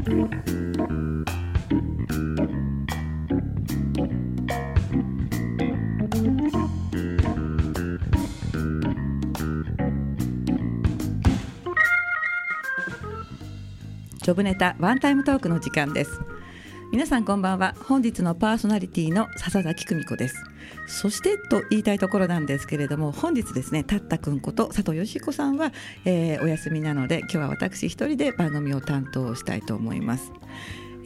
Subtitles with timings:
[0.00, 16.18] ジョブネタワンタイムトークの時間です。
[16.92, 17.74] 皆さんこんばんは。
[17.86, 20.49] 本日のパーソナリティの笹崎久美子です。
[20.90, 25.72] そしてと言いたいところなんですけれども本日ですねたったくんこと佐藤よしこさんは、
[26.04, 30.32] えー、お休みなので今日は私一人で番組を担当したいと思います。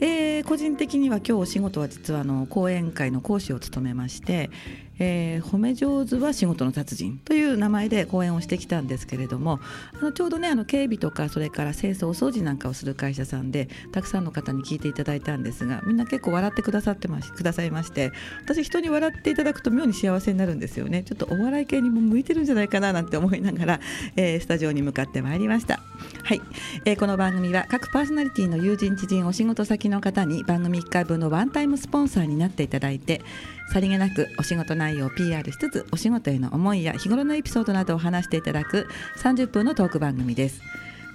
[0.01, 4.49] えー、個人的には今日お仕事は実はあの講演会の講師を務めまして、
[4.99, 9.59] えー、褒め上手は仕事の達人という名前で講演をしてきたんですけれども
[9.99, 18.11] あのちょうどねあの警備とかそれから清掃お掃除なんかをする会社さんでたくさんの方に聞いていただいたんですがみんな結構笑ってくださってましくださいまして
[18.43, 21.03] 私人に笑っていただくと妙に幸せになるんですよね。
[21.03, 23.79] ちょっとお笑い系にも向いてるんじゃないかななんて思いながら、
[24.15, 25.79] えー、スタジオに向かってまいりました。
[26.23, 26.41] はい、
[26.85, 33.21] えー、この番組は各パーソナリティの友人知人お仕事先の方に番組1回分のワンタイムスポンサーになっていただいて
[33.71, 40.61] さりげなくお仕事内容を PR しつつお仕事への思いや日頃のエピソードなどを話していただく30分のトーク番組です。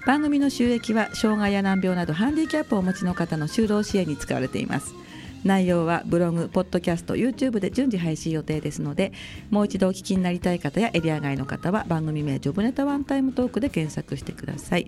[0.05, 5.00] 番組の収益は障害や難病などハンディキャップをお持ちの方の就労支援に使われています。
[5.43, 9.11] 内容はブログ、ポッドキャスト、YouTube で順次配信予定ですので
[9.49, 14.87] もう一度お聞きになりたい方やエリア外の方は番組名ジョブネタワンタイムトークで検索してください。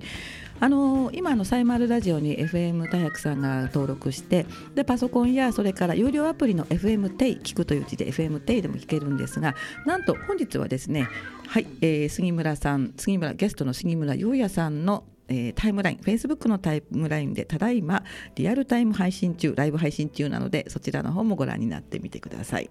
[0.59, 11.09] あのー、今のサイマルラジオに FM 大白さんが登録してでパソコンやそれから有料アプリの FM テイ聞くという字で FM テイでも聞けるんですがなんと本日はですね
[11.47, 18.03] はい、えー、杉村さん杉村ゲストの杉村陽也さんのえー、タイムライン、フェイスブックのタイムラインでただいま
[18.35, 22.69] リアルタイム配信中、ライブ配信中なのでそちらの方もご覧になってみてください。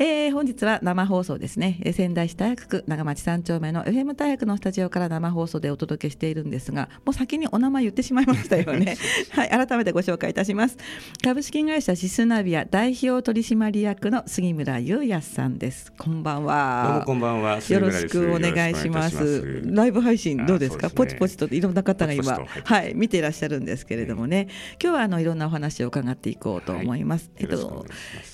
[0.00, 1.80] えー、本日は生放送ですね。
[1.92, 8.96] 仙台市大学区長町三丁目の FM 大学のスタジオから生放送でお届けしているんですがもう先にお名前言ってしまいましたよね。
[9.30, 10.76] はい改めてご紹介いたします。
[11.24, 15.92] 株式会社シスナビア代表取締役の杉村優也さんです。
[15.98, 16.84] こんばんは。
[16.86, 17.58] どうもこんばんは。
[17.68, 19.62] よろしくお願いします。
[19.64, 24.46] ライブ配信どうですか、ね、ポチポチといろんな方が今はい見ていらっしゃるんですけれどもね、
[24.80, 27.84] 今日はあのいろんなお話を伺っていこうと思います、はい、えっと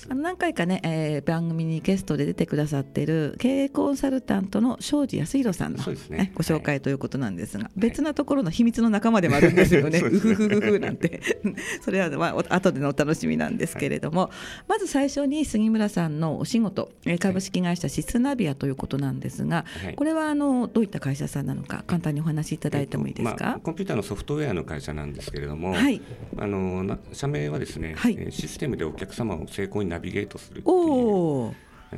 [0.09, 11.21] 何回かね、えー、番組組にゲストで出てくださっている経営コンサルタントの庄司康弘さんの、ね、ご紹介ということなんですが、はい、別なところの秘密の仲間でもあるんですよ ね、うふふふふなんて。
[11.81, 14.31] それはまあ後でのお楽しみなんですけれども、はい、
[14.67, 26.01] まず最初に杉村さんのお仕事株式会社シスナビアということなんですが、はい、これはあのどういった会社さんなのか簡単にお話しいただいてもいいですか、まあ、コンピューターのソフトウェアの会社なんですけれども、はい、
[26.37, 31.44] あの社名はですね、はい、システムでお客様を成功にナビゲートするお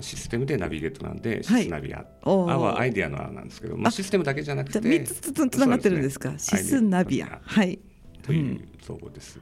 [0.02, 7.40] システムでナビゲートなんで、シスナビア、あはアイデアのあなんですけど、まあ、システムだけじゃなくて3つつながってるんですか、シスナビア。
[7.44, 7.80] はい。
[8.24, 9.40] という造語です。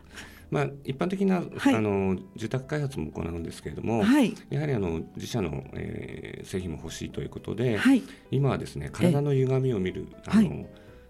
[0.52, 10.68] まあ、一般的な、はい、あの住宅開発も行うんですけれども、はい、やはりあの自社の、えー、製品も欲しいということで、はい、今はですね体の歪みを見るあの、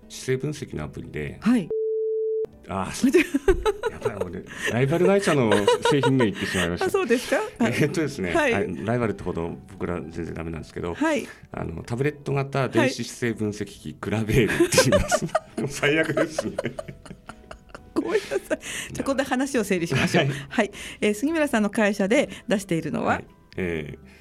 [0.10, 1.70] 姿勢分析のアプリで、はい
[2.68, 3.26] あそれでや
[3.98, 5.52] っぱり俺ライバル会社の
[5.90, 6.90] 製品名言ってしまいました。
[6.90, 7.42] そうですか？
[7.60, 15.26] えっとですね、はい、ライバルってほど僕ら全然ダメなんですけど、はい、あのタブレット型電子姿勢分析機、クラベールって言います。
[15.26, 15.32] も
[15.66, 16.54] う最悪ですね。
[17.94, 18.40] ごめんなさい。
[18.40, 20.26] じゃあこんな話を整理しましょう。
[20.26, 20.72] はい、はい、
[21.02, 23.26] えー、杉村さんの会社で出しているのは、はい、
[23.58, 24.16] えー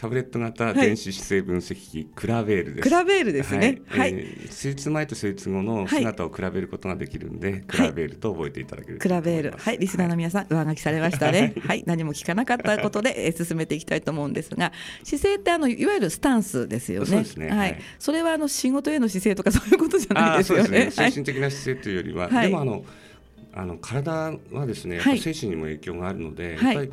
[0.00, 2.88] タブレット型電子姿勢分析機、はい、クラベールです。
[2.88, 3.82] クラベールですね。
[3.86, 4.14] はい。
[4.14, 9.58] えー、手術前と手術後の姿を比べることができるんで、はい、クラベールと覚えていただける、クラベール。
[9.58, 9.78] はい。
[9.78, 11.52] リスナーの皆さん、上書きされましたね。
[11.60, 11.84] はい。
[11.84, 14.72] 何も聞かなかったことで、えー、進めていきたいと思うんですが、
[15.04, 17.06] 姿勢ってあのいわゆるスタンスですよね。
[17.06, 17.50] そうですね。
[17.50, 17.78] はい。
[17.98, 20.86] それはあの仕事への姿勢とかそういうことじゃないですよね。
[20.86, 22.84] ね精神的な姿勢というよりは、でもあの
[23.52, 26.90] あの体はですね、精神にも影響があるので、やっぱり。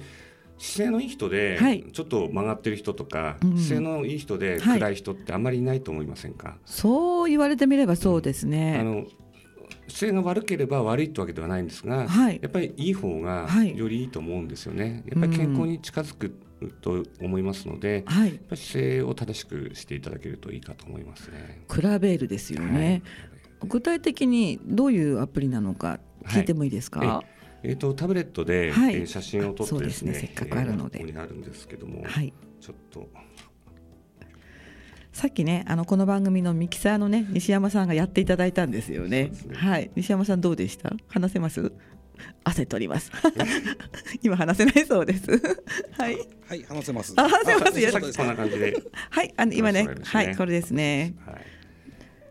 [0.57, 9.05] 姿勢のいい人で、はい、ちょっと曲がってる人とか、うん、姿勢のいい人で暗い人ってあんまりいないと思いませんか、はい、そう言われてみればそうですね、うん、あの
[9.87, 16.35] 姿勢が悪ければ悪いってわけではないんですが、はい、やっぱりいい方がよりいいと思うんですよね、やっぱり健康に近づく
[16.81, 21.63] と思いますので、やっぱり姿勢を正しくしていただけるといいかと思いますね。
[21.67, 23.01] クラベールですよね、
[23.65, 27.23] 具体的にどういうアプリなのか聞いてもいいですか、
[27.67, 33.09] えーと、タブレットで、はい、えー、写真を撮ってですね、ね、せっかくあるので、えー、ここにあるんですけども、はい、ちょっと
[35.11, 39.31] さっきねあのこの番組のミキサーのね西山さんがやっていただいたんですよね。
[39.47, 40.93] ねはい西山さんどうでした？
[41.09, 41.73] 話せます？
[42.45, 43.11] 汗取ります。
[44.23, 45.29] 今話せないそうです。
[45.97, 46.17] はい。
[46.47, 47.13] はい話せます。
[47.17, 48.17] あ話せます。
[48.17, 48.81] こんな感じで。
[49.09, 51.15] はいあの今ね、ね、はいこれですね。
[51.25, 51.56] はい。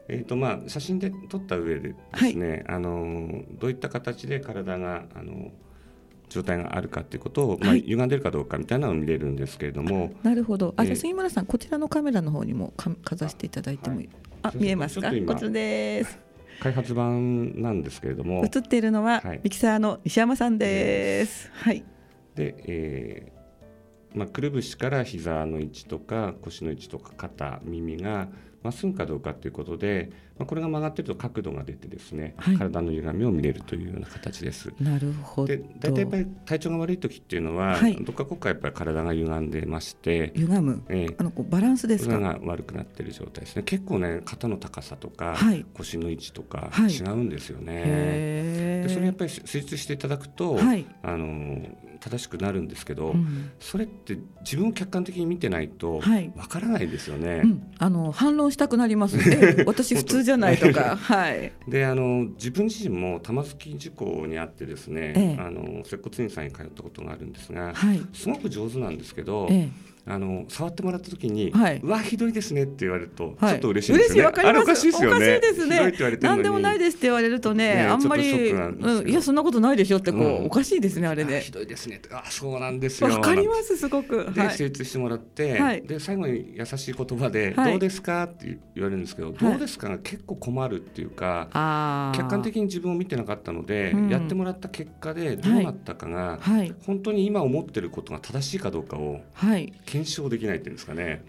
[0.09, 5.51] えーとまあ、写真で撮った上でですね、はい、あのどういった形で体があの
[6.29, 10.75] 状態があるかということを、まあ、歪んでるかどうかみたいなのを見れるんですけれども、なるほど。
[10.77, 14.09] あ、じゃあ杉村さんこちらのカメラの方にもかかざしていただいてもいい？
[14.43, 15.13] あ,、見えますか？
[15.27, 16.19] こちらです。
[16.61, 21.51] 開発版なんですけれども映っているのは、はい、ミキサーの西山さんです。
[21.53, 21.85] はい、
[22.35, 28.29] で、えーまあ、くるぶしから膝の位置とか腰の位置とか肩耳が
[28.67, 34.73] まっすぐかどうかということで、まあ、これが曲がってると角度が出てですね、はい、体の歪みを見れるというような形です。
[34.81, 35.49] なるほど。
[35.49, 42.19] で大体やっぱり体調が悪い時っていうのは、はい、どっかこっかやっぱり体が歪んでまして歪む、えー、あのこうバランスですか？
[42.19, 43.63] が悪くなってる状態ですね。
[43.63, 48.85] 結構ね肩の高さとか、はい、腰の位置とか違うんですよね。
[48.87, 50.59] でそれやっぱり施術していただくと、
[51.03, 51.67] あの
[51.99, 56.03] 正しくなるんですけど、うん、それって自分を客観的に見てないと
[56.37, 59.19] わからないですよね、うん、あの反論したくなります
[59.67, 60.97] 私普通じゃないとか。
[61.01, 61.53] はい。
[61.69, 74.23] であの自分自身も玉突き事故にあってですね、ええ、あの接骨院さんに通ったことがあるんですが、はい、すごく上手なんですけど、ええあの触ってもらった時に、はい、うわひどいですねって言われると、ちょっと嬉しいですね。
[74.23, 75.41] あれおかしいですよね。
[75.41, 75.93] ですね。
[76.21, 81.41] 何でもないですって言われるとね、あんまり、うん、いやそんなことないでしょってこう、おかしいですねあれね。
[81.41, 82.01] ひどいですね。
[82.13, 83.11] あそうなんですよ。
[83.11, 84.33] わかりますすごく。
[84.33, 96.39] で成立してもらって、で最後に優しい言葉で、どうですかって言われるんですけど、どうですかが結構困るっていうか、客観的に自分を見てなかったので、やってもらった結果でどうなったかが、
[96.85, 99.21] 本当に今思ってることが正しいかどうかを
[99.97, 101.25] 検証できないっていうですかね。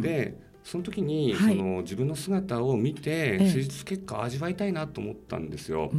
[0.00, 5.90] でその時に、はい、その自分の姿を見て施術結果を味わいたいなと思ったんですよ。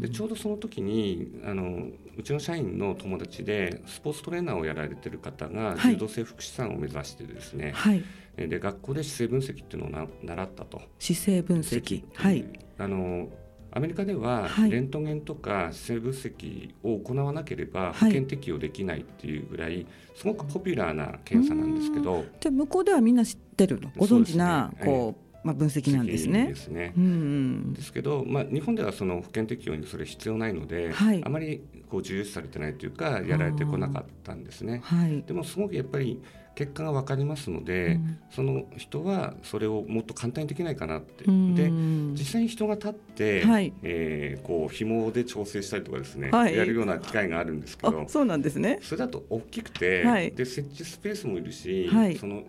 [0.00, 8.04] でちょうどその時にあのうちの社員の友達でスポーツトレーナーをやられてる方が柔道整復師さんを目指してですね、はい、
[8.36, 10.80] で学校で姿勢分析っていうのをな習ったと。
[11.00, 12.04] 姿勢分析。
[12.14, 12.44] はい。
[12.78, 13.28] あの
[13.78, 19.86] アメリカではレントゲンとか姿勢分析を行わなければ保険適用できないっていうぐらい
[20.16, 23.92] すごくポピュラーな検査なんですけど、じゃ向こうではみんな知ってるの？
[23.96, 26.48] ご存知な、ね、こう、まあ、分析なんですね。
[26.48, 26.92] ですね。
[26.96, 34.80] うん、ですけど、まあ、日本ではその保険適用にそれ必要ないので、はい、あまりこう重視されてないというかやられてこなかったんですね。
[34.82, 36.20] はい、でもすごくやっぱり
[36.58, 48.80] 結果が分かりますので、うん、その人はそれをもっと簡単にできないかなって、で実際に人が立って、はい、えー、こう紐で調整したりとかですね、はい、やるような機会があるんですけどそうなんですね。
[48.82, 51.88] それだと大きくて、はい、で設置スペースもいるし、
[52.18, 52.42] その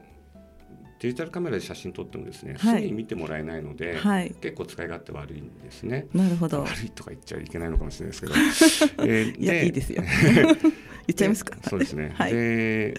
[0.99, 6.07] デジタルカメラで写真撮ってもですね、すぐに見てもらえないので、はい、結構使い勝手悪いんですね。
[6.15, 6.63] なるほど。
[6.63, 9.05] 悪いとか言っちゃいけないのかもしれないですけど。
[9.07, 10.01] えー、いやいいですよ。
[11.09, 11.57] 言っちゃいますか？
[11.67, 12.11] そうですね。
[12.17, 12.37] はい、で、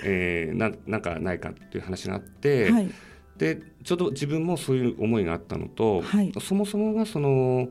[0.04, 2.90] えー、ななんかないかっていう話があって、はい、
[3.38, 7.68] でちょうど自分もそういう思いがあったのと、はい、そもそもがその。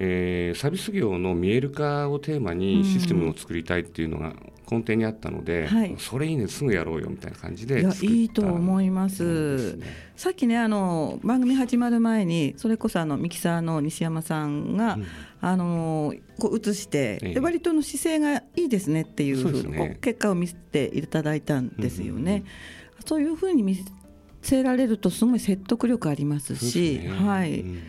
[0.00, 4.32] えー、サービス業の見える化をテーマにシステムを作りたいっていうのが
[4.70, 9.86] 根底にあったので、はい、それいいねすぐやろうよみたいな感じでいやいいと思います、ね、
[10.16, 15.06] さっきねあの番組始まる前にそれこそあのミキサーの西山さんが、うん、
[15.40, 22.44] あのこう映して、ええ、割との姿勢がいいですねっていうね、結果を見せていただいたんですよね。
[22.98, 23.76] うん、そういうふうに見
[24.42, 27.60] せられるとすごい説得力ありますし、ね、はい。
[27.60, 27.82] うん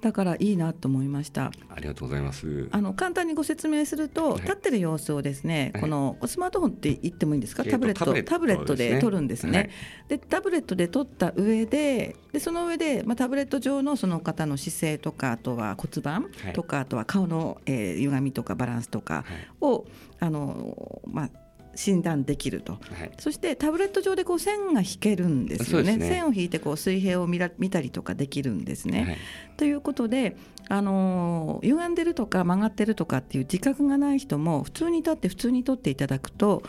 [0.00, 1.50] だからいいなと思いました。
[1.68, 2.68] ありがとうございます。
[2.70, 9.70] あの簡単にご説明すると、はい、立ってる様子をですね、このスマートフォンって言ってもいいんですか、タブレットタブレットで撮るんですね、
[10.08, 19.24] でタブレットで撮った上ででその上で、まあ、タブレット上のその方の姿勢とかあとは骨盤とか、あとは顔の、えー、歪みとかバランスとか
[19.60, 19.86] を、
[20.20, 21.30] あのまあ
[21.76, 29.04] 診断できると、はい、そしてタブレット上でこう線が引けるんですよね、ね、線を引いてこう水平を見ら見たりとかできるんですね。
[29.04, 29.16] はい、
[29.56, 30.36] ということで、
[30.68, 36.62] あのー、歪んでるとか曲がってるとかっていう自覚がない人も普通に立って普通に取っていただくと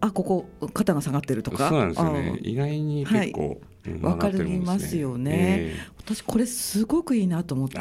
[0.00, 1.68] あここ肩が下がってるとか？
[1.68, 2.38] そうなんですよね。
[2.42, 3.58] 意外に結構、はい。
[4.02, 7.78] わかりますよね、えー、私これすごくいいなと思って。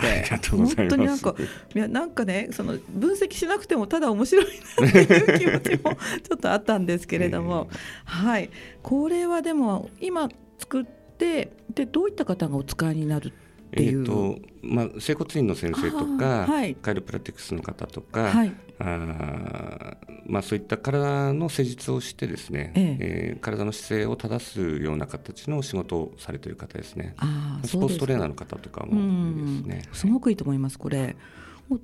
[0.51, 1.33] 本当になんか
[1.73, 4.45] いやなんかねその分析しなくてもただ面白い
[4.81, 8.51] なっていう気持ちも ちょっとあったんですけれども、えー、はい。
[8.83, 10.85] これはでも今作っ
[11.17, 13.33] てでどういった方がお使いになる
[13.75, 22.97] えーとまあ、整骨院の先生とか、はい、カイロプラティクスの方とか、はい、あまあ、そういった体の施術をしてですね、ええ。
[22.99, 27.13] えー、体の姿勢を正すような形の仕事をされている方ですね。
[27.17, 29.89] あスポーツトレーナーの方とかもいいですね。
[29.93, 31.15] すごくいいと思いますこれ。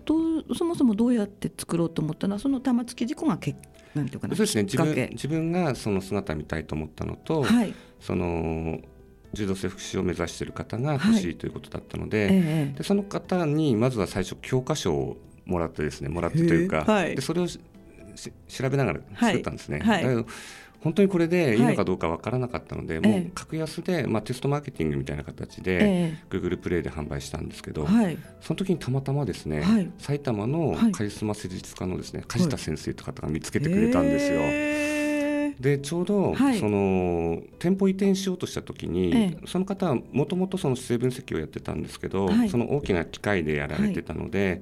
[0.06, 3.56] どうそもそもどうやって作ろうと思ったのはその玉突き事故がけ
[3.96, 4.64] なんていうかなそうですね。
[4.64, 8.80] 自分自分がその姿見たいと思ったのと、はい、その
[9.34, 17.60] 柔道整復師を目指している方が欲しいということだったのではい、でその方にまずは最初教科書をもらってですねもらってというか、はい、でそれを調
[18.70, 19.80] べながら作ったんですね。
[19.80, 20.26] はい、
[20.82, 21.60] 本当にこれでい。
[21.60, 35.01] いのかどうか分からなかったので、はい、もう格安で、まあ、テストマーケティングみたいな形で、えー、Google プレイで販売したんですけど、はい、その時にたまたまですね、はい、埼玉のカリスマ施術家のですね、梶田先生という方が見つけてくれたんですよ。
[35.62, 44.62] でちょうど、はい、その店舗移転しようとした時に、ええ、その方はもともとその姿勢分析をやってたんですけど、はい、その大きな機械でやられてたので、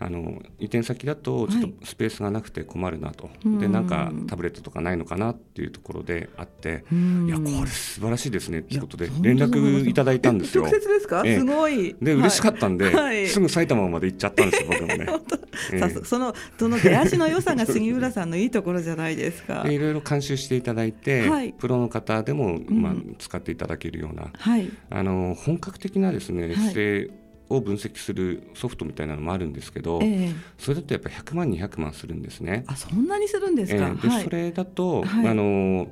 [0.00, 10.64] あの移転先だとちょっとスペースがなくて困るなと、はい、でなんかタブレットとかないのかなっていうところであっていやこれ素晴らしいですねっていうことで連絡いただいたんですよ。
[10.66, 11.94] 直接ですか、ええ、すごい。
[12.02, 15.06] で嬉しかったんで、はい、すぐ埼玉まで行っちゃったんですよ僕もね。
[15.72, 19.64] えー、そのその出足の良さが杉浦さんのいいところじゃないですか。
[19.68, 27.10] いろいろ監修していただいて、はい、プロの方でも、まあ、使っていただけるような、はい、あの本格的なですね姿勢
[27.48, 32.64] を分析するソフトみたいなのもあるんですけど、えー、それだとやっぱ100万200万するんですね。
[32.66, 35.88] あそんなにするんですか、えー、で、はい、それだと、はい、あの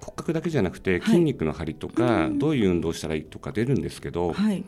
[0.00, 4.62] 骨格だけじゃなくて筋肉の張りとか、はい、どういう運動したらいいとか出るんですけど、はい、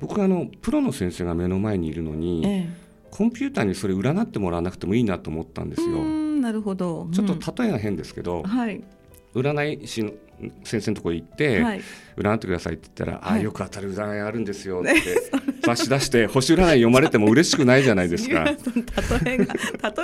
[0.00, 2.85] 僕はあのプロの先生が目の前にいるのに、えー、
[3.16, 6.04] コンピューターにそれ占ってもらわなくてもいいなと思ったんですよ。
[6.04, 8.84] なるほど、うん、ちょっと例えが変ですけど、はい、
[9.34, 10.12] 占い師の
[10.64, 11.80] 先生のところ行って、はい、
[12.18, 14.94] 占ってくださいって言ったら、はい、あよく当たる占いあるんですよって
[15.64, 18.44] 差し出して星占い読まれても嬉しくないじゃないですか。
[19.24, 19.54] 例えが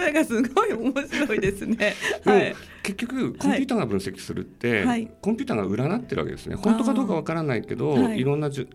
[0.00, 1.94] 例えがすごい面白いですね。
[2.24, 6.56] はい、結局コンピューターが分析するって、はい、コンピューターが占ってるわけですね。
[6.56, 8.68] 本当かどうかわからないけど、い、ろんなじゅ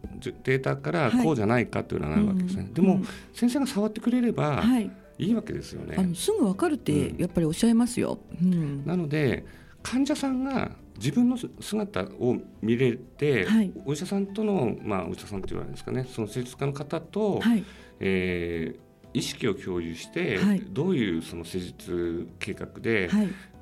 [0.43, 2.69] データからこうじゃないかって占うわけですね。
[2.73, 3.01] でも、
[3.33, 4.89] 先生が触ってくれれば、い。
[5.19, 5.95] いわけですよね。
[5.97, 8.19] あのすぐわかるってやっぱりおっしゃいますよ。
[8.39, 9.45] うん、なので
[9.81, 16.05] 患者さんが自分の姿を見れて、はい、お医者さんとの、まあ、お医者さんって言われるんですかね。
[16.07, 17.63] その施術家の方と、はい、
[17.99, 23.09] えー、意識を共有して、はい、どういうその施術計画で、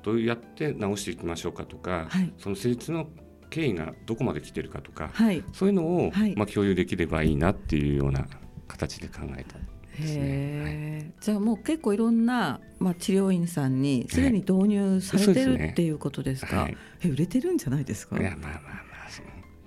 [0.06, 2.08] どうやって治していきましょうかとか、
[2.38, 3.08] その施術の
[3.50, 5.10] 経緯がどこまで来てるかとか、
[5.52, 8.24] そういうのを、まあ、共有できればいいなっていうような
[8.68, 9.56] 形で考えた。
[9.58, 9.60] へ
[9.98, 18.16] え、じゃあもう結構いろんな、まあ、治療院さんにすでに導入されてる、っていうことですか、はい、え売れてるんじゃないですか？
[18.16, 18.60] いやまあまあま
[19.08, 19.22] あそ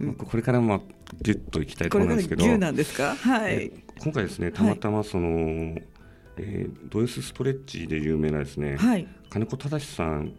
[0.06, 0.84] う、これからも
[1.22, 2.58] ギュッといきたいと思うんですけど。
[2.58, 5.84] なんですか、はい、今回ですねたまたまその、はい、
[6.42, 10.34] えー、ド S ストレッチで有名なですね、はい、金子忠さん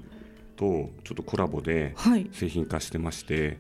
[0.57, 1.95] とちょっとコラボで
[2.33, 3.59] 製品化してまして、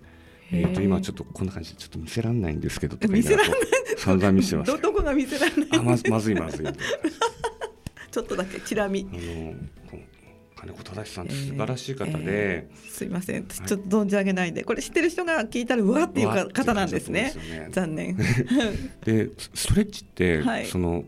[0.51, 3.59] えー、と今ちょっとこんな感じでちょっと見せられないんですけど見せられない。
[3.99, 6.67] 散々見せますどこが見せられないあままずいまずい
[8.11, 9.07] ちょっとだけチラ見。
[9.13, 9.55] あの
[10.57, 12.23] 金子忠さん素晴らしい方で、えー。
[12.25, 14.63] えー、すいません、ちょっと存じ上げないんで。
[14.63, 18.17] これ知ってる人が聞いたらうわっていうか方なんですね、ね、残念。
[19.05, 21.05] でストレッチって、はい、その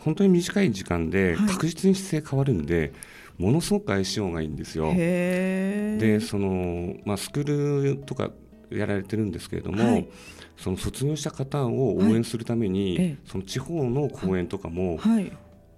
[0.00, 2.92] 本当に短い時間で確実に姿勢変わるんで、はい
[3.38, 4.92] ものすごく相性がいいんですよ。
[4.92, 8.32] でその、まあ、スクールとか
[8.68, 10.08] やられてるんですけれども、はい、
[10.56, 15.30] その卒業した方を応援するために、はい、その地方の公演とかも、はい、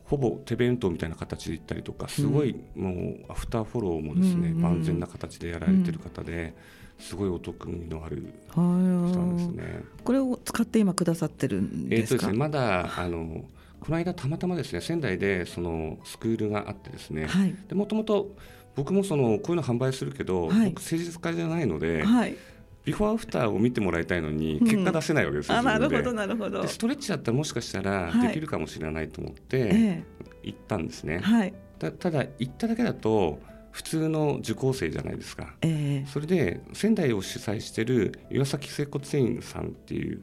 [0.04, 6.54] ほぼ手弁当みたいな形で行ったりとかすごい、もうアフターフォローもですね、うん、万全な形でやられてる方で。
[6.98, 8.22] すごいお得意のある
[8.52, 9.84] 人ですね。
[10.04, 12.26] これを使って今くださってるんですか？
[12.26, 13.44] えー、とですね、まだあの
[13.80, 18.28] この間たまたまですね仙台でそのスクールがあってですね、はい、でもともと
[18.76, 22.36] 僕もそのこういうの販売するけど、はい、僕誠実家じゃないので、はい、
[22.84, 26.66] ビフォーアフターを見てもらいたいのに結果出せないわけですよ、うん、なるほどなるほど。
[26.66, 30.04] ストレッチだったらもしかしたらできるかもしれないと思って
[30.42, 40.22] 行ったんですね、はい、たただ行っただけだと普通の受講生じゃないですか、えー、それで仙台を主催している岩崎整骨院さんっていう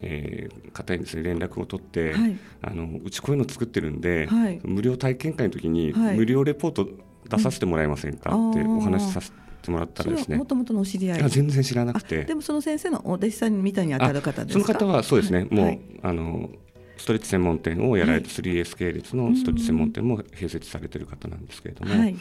[0.00, 6.88] えー、方にですね連絡を取って、はい、あのうちこういうの作ってるんで、はい、無料体験会の時に無料レポート
[7.28, 9.46] 出させてもらえませんかってお話しさせて。
[9.66, 10.36] てもらったらですね。
[10.36, 11.30] もともとのお知り合い。
[11.30, 12.24] 全然知らなくて。
[12.24, 15.46] でもその先生のお弟子さんみたいに当たる方その方はそうですね。
[15.50, 16.50] もう、はい、あの
[16.96, 21.98] ストレッチ専門店をやられて、はい、3S 系列のストレッチ専門店も併設されてる方なんですけれども。
[21.98, 22.16] はい、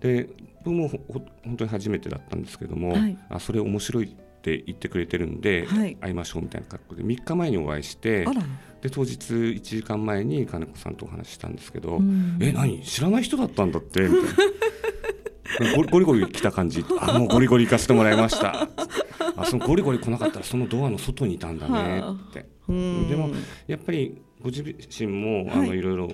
[0.00, 0.28] で
[0.64, 7.02] 僕も本当に初めてだったんですけども、はい、あそれ面白いって言ってくれてるんで、はい、会いましょうみたいな格好で。
[7.02, 8.26] 3日前にお会いして
[8.82, 11.98] で当日1時間前に金子さんとお話ししたんですけど
[12.40, 12.82] 「え何？
[12.82, 14.28] 知らない人だったんだって」みたいな。
[15.90, 16.84] ゴリゴリ来た感じ。
[16.98, 18.68] あもうゴリゴリ行かせてもらいました。
[19.36, 22.74] あそのゴリゴリ来なかったらそのドアの外にいたんだねって、で
[23.16, 23.30] も
[23.68, 24.64] やっぱりご自
[24.98, 26.08] 身もあの、い、ろいろ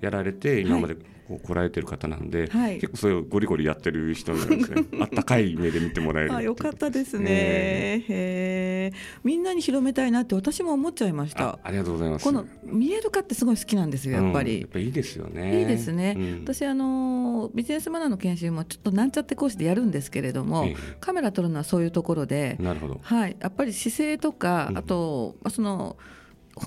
[0.00, 0.96] やられて今まで
[1.28, 4.84] 来られてる方なんで、はい、結構それをゴリゴリやってる人なんですね。
[5.00, 8.92] あったかい目で見てもらえるあよかったですね、えー、へ
[9.24, 11.58] みんなに広めたいなって私も思っちゃいました。
[11.62, 12.24] ありがとうございます。
[12.24, 15.60] この見える化ってすごい好きなんですよやっぱり、うん、やっぱいいですよね。
[15.60, 23.00] いいですね、うん、私あのビジネスマナーの研修もちょっとなんちゃって講師でやるんですけれども、えー、カメラ撮るのはそういうところでなるほど。
[23.02, 23.36] はい。
[23.40, 25.96] やっぱり姿勢とかあと、うん、その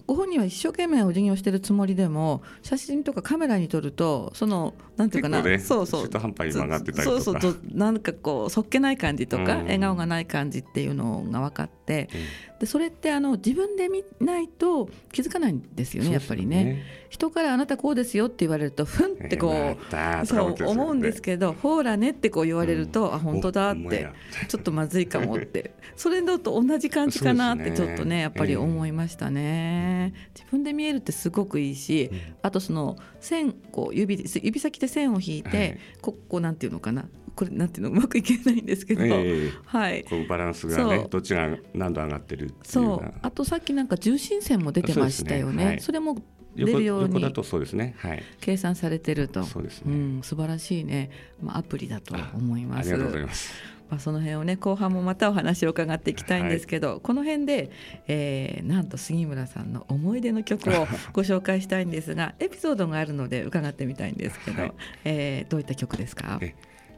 [0.05, 6.03] ご本人は一生懸命お辞儀をしてるつもりでも写真とかカメラに撮るとそのなんていうかな、ね、そうそう。
[6.03, 7.22] 中途半端に曲がってたりとか。
[7.22, 12.19] そうそうなんかこうそっけない感じとか、笑顔がない感じっていうのが分かって、うん、
[12.59, 24.09] でそれってあの自分で見ないと気づかないんですよねやっぱりね、ね、人からあなたこうですよって言われるとふんってこう、えー、そう思うんですけどほらねってこう言われると、うん、あ本当だって
[24.49, 25.71] ちょっとまずいかもって。
[25.95, 37.09] それだと同じ感じかなってちょっとねやっぱり思いましたね、えー、自分で見えるってすごくいいし、うん、あとその線こう指指先で線を引いて、はい、ここなんていうのかな
[37.39, 40.03] これなんていうのうまくいけないんですけど、えー、はい。
[40.03, 43.13] こうバランスがねどっちが何度上がってるそう。
[43.22, 45.65] あとさっきなんか重心線も出てましたよね、ね。
[45.65, 46.17] はい、それも
[46.53, 49.43] 出るようにだとそうですね、はい、計算されてると。
[49.43, 52.91] そうですね、うん、素晴らしいね、まあ、アプリだと思います。
[52.91, 53.53] ありがとうございます。
[53.89, 57.72] まあ、その辺をね後半もまたお話を伺っていきたいんですけど、はい、この辺で、
[58.08, 64.74] えー、なんと杉村さんの思い出の曲をご紹介したいんですがエピソードがあるので伺ってみたいんですけど、はい、
[65.05, 66.39] えー、どういった曲ですか？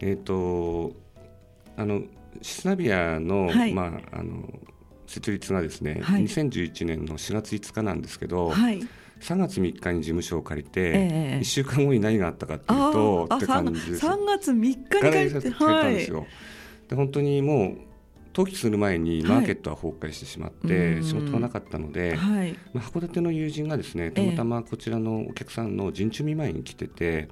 [0.01, 0.93] ええーと
[1.77, 2.01] あの
[2.41, 4.47] シスナビアの,、まあ、あの
[5.07, 8.79] 設立がですね、はい、2011年の4月5日なんですけど、はい、
[9.19, 16.25] 3月3日に事務所を借りて、えー、1週間後に何があったかっていうとって感じです3月3日に借りてたんですよ。
[16.87, 17.77] で本当にもう
[18.35, 27.29] 登記する前にマーケットは崩壊してしまって、仕事がなかったので、はい、まあ、函館の友人がですねたまたまこちらのお客さんの陣中見舞いに来てて、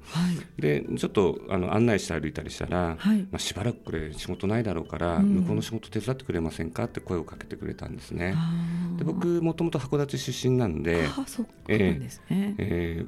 [0.58, 8.34] でちょっでちょっとあの案内して歩いたりしたら、はい、まあ、しばらくこれ仕事ないだろうから、向こうの仕事手伝ってくれませんかって声をかけてくれたんですね。
[8.98, 11.08] で僕もともと函館出身なんで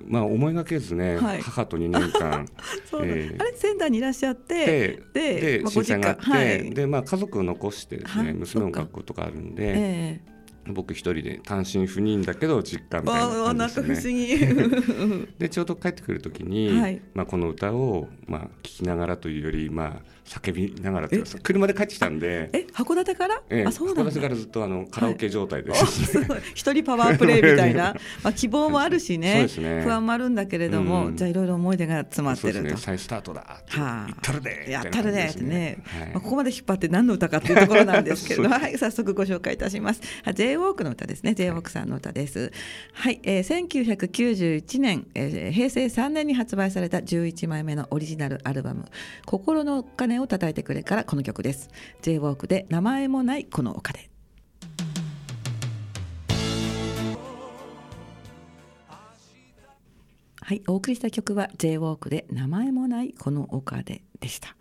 [0.07, 2.47] まあ思いがけずね、はい、母と2年間
[3.05, 15.27] えー、あれ仙台にいらっしゃってでで、まあ、震災があって、でまあ家族を残してですね、娘も学校とかあるんで、えー、僕一人で単身赴任だけど実家みたいな感じですね。
[15.39, 21.09] でちょうど帰ってくる時に、はい、まあ、この歌を、まあ、聞きながらというより、まあ、叫びながら
[21.43, 22.51] 車で帰ってきたんで。
[22.53, 25.81] え函館から、ええ、あそう函館からずっとあのカラオケ状態で、はい、
[26.55, 29.47] 一人パワープレイみたいな、 まあ、希望もあるしね。
[29.59, 33.41] ね、不安もあるんだけれども、うん、じゃあいろいろ思い出が詰まってると、ね、再スタートだ。
[33.41, 38.49] はあ、やったるでやったるでってね、はい、まあ、ここまで引っ張って何の歌かっていうところなんですけど。
[38.49, 40.01] はい、早速ご紹介いたします。
[40.35, 41.35] J ウォークの歌ですね。
[41.35, 42.53] J ウォークさんの歌です。
[42.93, 48.85] はい、えー、1991年、えー、平成3年に発売された11枚目のオリジナルアルバム
[49.27, 51.71] 「心の鐘を叩いてくれ」からこの曲です。
[52.03, 54.11] J-WALK で名前もないこの丘で
[60.41, 64.57] はいお送りした曲は J-WALK で名前もないこの丘ででした。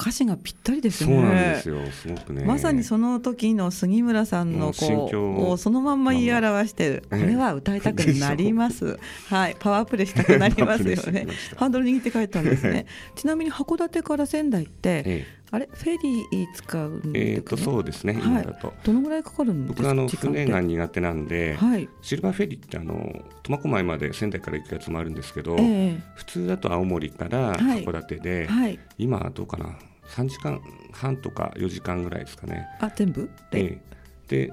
[0.00, 1.14] 歌詞がぴったりですね。
[1.14, 1.86] そうなんですよ。
[1.90, 2.44] すごくね。
[2.44, 7.02] まさにその時の杉村さんのこうをそのまんま言い表してる。
[7.10, 8.98] これは歌いたくなります。
[9.28, 11.26] はい、パワープレイしたくなりますよね。
[11.56, 12.86] ハンドル握って帰ったんですね。
[13.14, 15.68] ちなみに函館から仙台って、ええ、あれ？
[15.70, 18.18] フェリー使うんえっ、とそうですね。
[18.24, 19.82] 今だと、どのぐらいかかるんですか？
[19.82, 29.76] 僕あの船が苦手なんで、はい、シルバーフェリーってあの苫小牧まで仙台から行くやつもあるんですけど、えー、普通だと青森から函館で、はい、今どうかな？
[30.10, 30.60] 3時間
[30.92, 32.66] 半とか4時間ぐらいですかね。
[32.80, 33.30] あ全部？
[33.50, 33.80] で？
[34.28, 34.50] で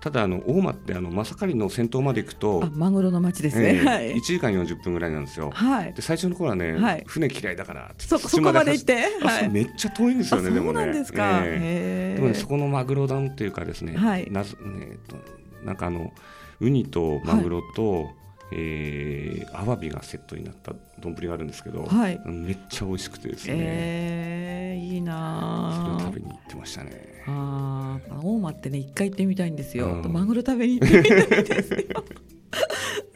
[0.00, 10.84] ただあの大間ってあのまさかりの先頭まで行くとマグロの町ですね、えー、はい、1時間40分ぐらいなんですよ、はい、で最初の頃はね、はい、船嫌いだからそそこまで行って、はい、めっちゃ遠いんですよねでもね。
[10.84, 14.98] そうですか、えー、でもねそこのマグロ丼っていうかですね,、はい、なずね
[15.64, 16.12] なんかあの
[16.60, 18.17] ウニとマグロと、はい
[18.52, 27.24] えー、アワビがセットになった丼があるんですけど、はい、めっちゃ美味しくてですね、えー、いいなそれを食べに行ってましたね。
[27.26, 32.04] ああ大間ってね一回行ってみたいんですよ、うん、マグロ食べに行ってみたいんですよ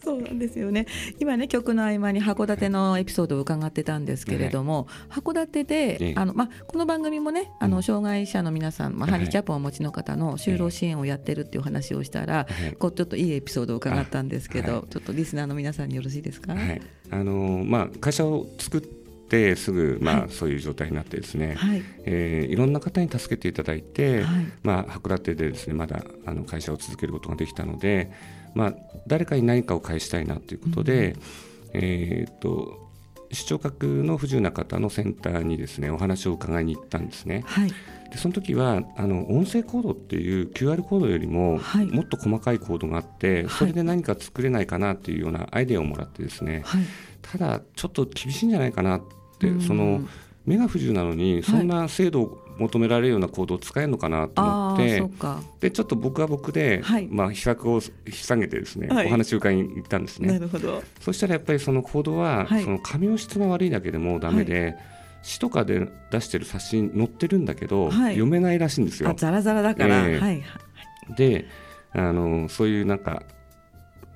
[0.03, 0.87] そうなんですよね。
[1.19, 12.47] 今ね曲の合間に函館のエピソードを伺ってたんですけれども、はい、函館で、あのまあ、この番組もねあの障害者の皆さん、まあ、ハンディキャップをお持ちの方の就労支援をやってるっていう話をしたら、
[12.79, 16.55] こうちょっといいエピソードを伺ったんですけど、ちょっとリスナーの皆さんによろしいですか、
[17.11, 21.83] あのまあ、会社を作ってすぐ、まあ、そういう状態になってですね、はい。
[22.05, 24.47] えー、いろんな方に助けていただいて、はい。
[24.63, 28.13] まあ、函館でですねまだあの会社を続けることができたので、
[28.55, 28.75] まあ、
[29.07, 31.21] 誰かに何かを返したいなということで、うん、
[31.75, 32.83] えーと、
[33.33, 37.43] 視聴覚の不自由な方のセンターにですねお話を伺いに行ったんですね。
[37.47, 37.73] はい、
[38.11, 46.65] でその時はあの音声コードっていう QR コードよりも、はい、もっと細かいコードがあって、それで何か作れないかなっていうようなアイデアをもらってですね、
[47.23, 49.03] ただちょっと厳しいんじゃないかなっ
[49.39, 50.03] てその
[50.45, 55.03] 目が不自由なのにそんな精度を求められるようなコードを使えるのかなと思って
[55.61, 60.33] でちょっと僕は僕で、はい、まあ、比較を引き下げてですね、はい、お話を伺いに行ったんですね。
[60.33, 60.83] なるほど。
[61.01, 64.77] そしたらやっぱりそのコードは、はい、その紙の質が悪いだけでもダメで、
[65.23, 69.15] 詩とかで出してる冊子に載ってるんだけど、読めないらしいんですよ。
[69.17, 70.43] ザラザラだから、えー、はい、
[71.17, 71.47] で
[71.93, 73.23] あのそういうなんか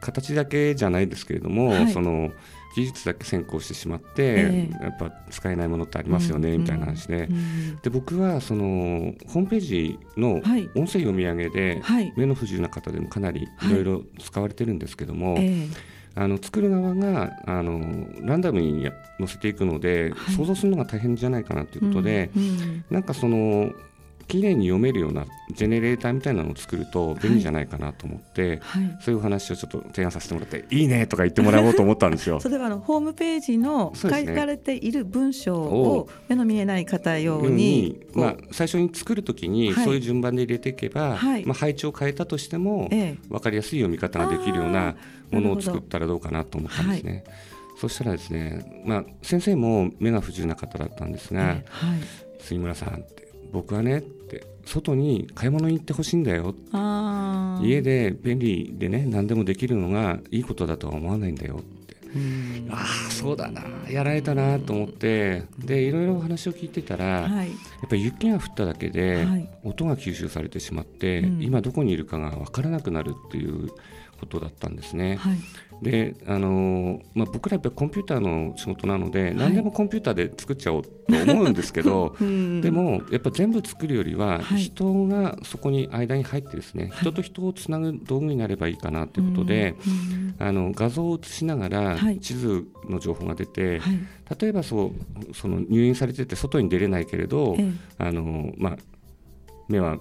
[0.00, 2.32] 形だけじゃないですけれども、その
[2.76, 7.24] 技術だけ先行してしまって、えー、やっぱ使えないものってありますよね、うん、みたいな話で。
[7.24, 13.70] うん、で僕はそのホームページの音声読み上げで、はい、目の不自由な方でもかなりい。
[13.70, 15.38] ろいろ使われてるんですけども、
[16.14, 18.86] あの作る側があのランダムに
[19.18, 22.30] 載せていくので、はい、想像するのが大変じゃないかなということで、
[22.90, 23.72] なんかその
[24.28, 28.84] 綺麗に読めるようなジェネレーターみたいなのを作ると便利じゃないかなと思って、はい。
[28.86, 32.38] はい、そういう話をちょっと提案させてもらっていいねとか言ってもらおうと思ったんですよ。
[32.40, 42.88] それはあのホームページの書かれている文章を目の見えない方用にまあ、最初に作るときにそういう順番で入れていけば、はい、まあ、配置を変えたとしても、
[43.28, 44.96] 分かりやすい読み方ができるような
[45.30, 47.24] ものを作ったらどうかなと思ったんですね。
[47.78, 51.64] そしたらですね、まあ、先生も目が不自由な方だったんですが、はい、
[52.40, 54.02] 杉村さんって僕はね
[54.66, 56.54] 外に買い物に行ってほしいんだよ。
[57.62, 61.96] 家で便利でね何でもできるのがいいことだとは思わないんだよって。
[62.70, 63.62] ああそうだな。
[63.88, 65.44] やられたなと思って。
[65.58, 67.54] でいろいろ話を聞いてたら、はい、や
[67.86, 69.26] っぱり雪が降っただけで
[69.62, 73.70] 音が吸収されてしまって、はい、今どこにいるかが分からなくなるっていう
[74.18, 75.16] ことだったんですね。
[75.16, 75.36] はい、
[75.82, 89.74] であのまあ、僕らやっぱりコンピューターの仕事なので、はい、何でもコンピューターで作っちゃおうと思うんですけど、 うん、でもやっぱ全部作るよりは人がそこに間に入ってですね、はい、人と人をつなぐ道具になればいいかなということで、
[90.38, 93.80] あの画像を映しながら地図の情報が出て、
[94.40, 94.92] 例えばそ
[95.30, 97.56] うその入院されてて外に出れないけれど、
[97.98, 98.76] あのまあ、
[99.68, 99.98] 目は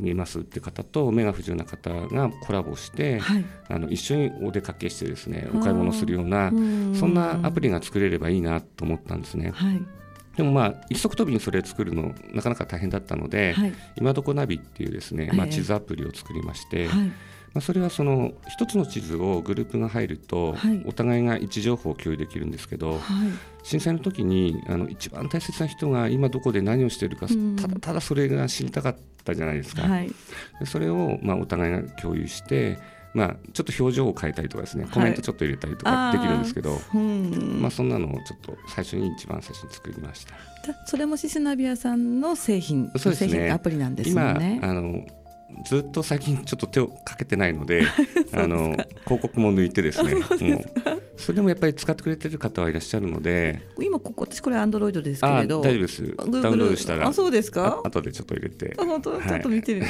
[0.00, 6.50] 見えますって方と目が不自由な方がコラボして、はい、あの一緒にお出かけしてですねお買い物するような
[6.98, 9.52] そんなアプリが作れればいいなと思ったんですね。
[9.54, 9.82] はい。
[10.36, 17.12] でもまあ一足飛びにそれを作るのなかなか大変だったので、はい、今どこナビっていうですね、まあ、地図アプリを作りまして、はい、
[17.52, 23.00] まあ、それはその一つの地図をグループが入ると、お互いが位置情報を共有できるんですけど、
[23.62, 27.26] 震災の時にあの一番大切な人が今どこで何をしているか、
[27.60, 29.82] ただただそれが知りたかったじゃないですか。
[29.82, 30.08] はい、
[30.60, 32.78] でそれをまあお互いが共有して
[33.12, 40.34] まあ、ちょっと表情を変えたりとかですね、コメントちょっと入れたりとかできるんですけど、はい、まあ、そんなのをちょっと最初に一番最初に作りました。
[40.86, 43.50] それもシスナビアさんの製品そうですね。
[43.50, 44.58] アプリなんですね。
[44.60, 45.04] 今あの
[45.66, 47.82] ずっと最近ちょっと手をかけてないので
[48.32, 50.14] あの広告も抜いてですね
[51.16, 56.16] それでもやっぱり使ってくれてる方はいらっしゃるので今ここ私これアンドロイドですけれど大丈夫です。
[56.16, 57.80] ダウンロードしたらあそうですか？
[57.84, 58.74] 後でちょっと入れて。
[58.78, 59.86] あ本当、はい、ちょっと見てみる。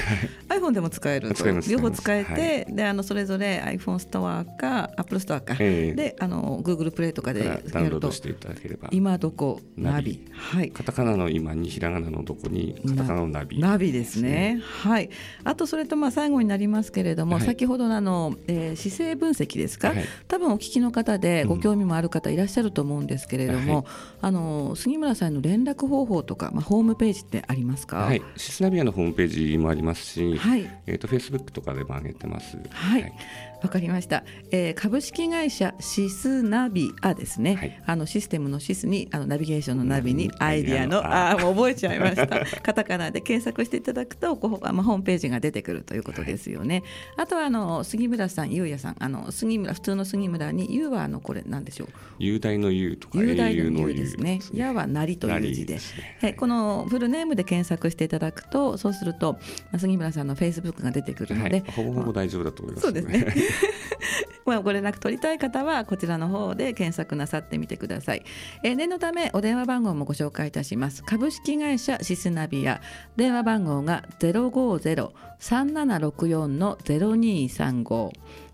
[0.48, 1.44] iPhone でも使えると。
[1.44, 2.38] 両方使えて、は
[2.72, 8.88] い、であのそれぞれ iPhone ストアか Apple ストアか、えー、であの Google プレイとかでダウンロードしていただければ。
[8.90, 9.60] 今どこ？
[9.76, 10.26] ナビ。
[10.32, 10.70] はい。
[10.70, 13.58] カタカナの今にひらがなのどこにカタカナのナビ。
[13.60, 14.60] ナビですね。
[14.62, 15.10] はい
[15.50, 23.84] あとそれとまあ最後になりますけれども、はい、先ほどのあの、えー、姿勢分析ですか、はい、多分お聞きの方でご興味もある方いらっしゃると思うんですけれども、はい、
[24.20, 30.70] あの杉村さんの連絡方法とか、まあ、ホームページってありますか、はい、シスナビアのホームページもありますし、はい。
[30.86, 32.56] えーと、フェイスブックとかでも上げてます。
[32.70, 33.12] はい、
[33.62, 42.26] わかりました、えー、株式会社シスナビアですね、はい、あのシステムのシスにあのナビゲーションのナビにアイディアの、ああもう覚えちゃいました。
[42.62, 46.82] カタカナで検索していただくとこう、まあ、ホームページが出てくるということですよね、
[47.16, 48.96] はい、あとはあの杉村さん、ゆうやさん。
[48.98, 51.88] あの杉村普通の杉村にゆうはあのこれなんでしょう？
[52.18, 54.40] 雄大の雄とか雄大の雄ですね。
[54.52, 55.74] やはなりという字で。
[56.20, 59.38] で、ね、このフルネームで検索していただくとそうすると
[59.78, 63.26] 杉村さんのフェイスブックが出てくるので、はい、ほぼほぼ大丈夫だと思います、そうですね
[64.46, 68.22] まあご連絡取りたい方はこちらの方で検索なさってみてください、
[68.62, 71.02] え、念のためお電話番号もご紹介いたします。
[71.04, 72.80] 株式会社シスナビア。
[73.16, 78.10] 電話番号が050-3764の0235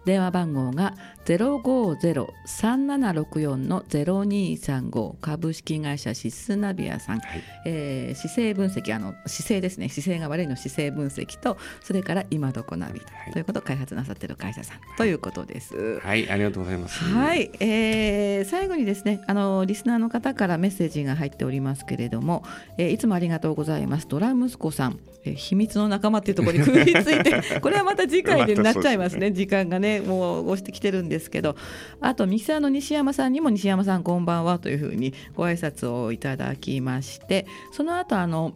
[0.07, 0.95] 電話番号が
[1.27, 9.89] 050-3764の0235株式会社シスナビアさん、はい、えー、姿勢分析あの姿勢ですね。
[9.89, 13.01] 姿勢が悪いの姿勢分析とそれから今どこナビ
[13.33, 13.43] とい。
[13.43, 15.99] うことを開発なさっている会社さん、ということです。
[16.01, 17.03] はいありがとうございます。
[17.03, 22.45] はい、えー、最後にですねあのリスナーの方からメッセージが入っておりますけれども、
[22.79, 24.07] えー、いつもありがとうございます。
[24.07, 29.31] ドラ息子さん、えー、秘密の仲間っていうところに 食いついてこれはまた次回でなっちゃいますね。
[29.33, 31.57] 時間がねもう押してきてるんですけど
[32.01, 38.55] あとミキサーの西山さんにも西山さんこんばんはというふうにご挨拶をいただきましてその後あの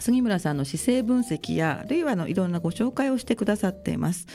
[0.00, 4.26] 杉村さんの姿勢分析やあるいはのいろんなご紹介をしてくださっています、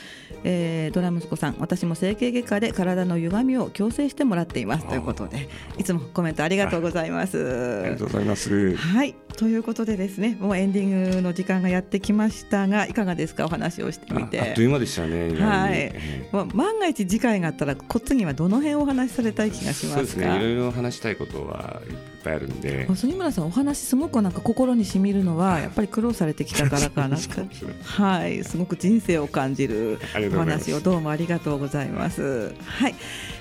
[0.44, 4.86] えー、ドラ息子さん私も整形外科で体の歪みを矯正してもらっています。
[4.86, 7.38] ということでいつもコメントありがとうございます。
[7.82, 8.76] ありがとうございます。
[8.76, 9.14] はい。
[9.36, 13.44] ということでですねもうエンディングの時間がやってきましたがいかがですか？
[13.44, 14.40] お話をしてみて。
[14.40, 15.92] あっという間でしたねはい、
[16.32, 19.94] もう万が一次回があったらこっちにはどの辺お話しされたい気がしますか？
[19.96, 20.36] そうですね。
[20.36, 22.88] いろいろ話したいことはいっぱいあるんで。
[22.94, 27.16] 杉村さんお話すごくなんか心にしみるのはやっぱり苦労されてきたからかな
[27.84, 28.44] はい。
[28.44, 29.98] すごく人生を感じる
[30.34, 32.54] お話をどうもありがとうございます。
[32.64, 32.94] はい。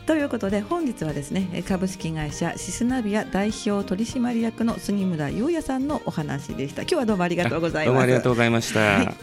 [0.06, 6.84] ということで本日はですね株式会社シスナビア代表取締役の杉村優也さんのお話でした。
[6.84, 7.86] 今日はどうもありがとうございます。
[7.88, 9.16] どうもありがとうございました、はい、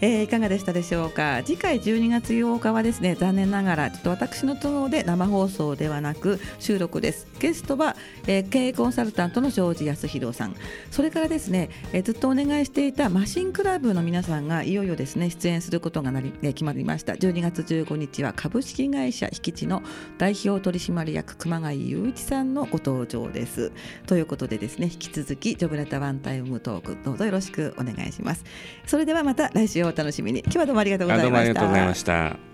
[0.00, 1.42] えー、いかがでしたでしょうか？
[1.44, 7.26] 次回12月8日はですね残念ながらちょっと私の都合で生放送ではなく収録です。
[7.38, 10.56] ゲストは、えー、経営コンサルタントの庄司康弘さん。
[10.90, 19.82] それからですね、えー、ずっとお願願いしていたマシンクラブの皆さんがいよいよですね出演することがなり、え、決まりました12月15日は株式会社引地の
[20.18, 23.72] 代表取締役熊谷雄一さんのご登場です。
[24.06, 28.44] ということでですね引き続きジョブレタワンタイムトークどうぞよろしくお願いします。
[28.86, 30.40] それではまた来週お楽しみに。
[30.40, 31.30] 今日はどうもありがとうございました。
[31.30, 32.49] どうもありがとうございました。